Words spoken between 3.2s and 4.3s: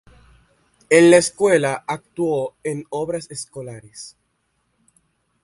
escolares.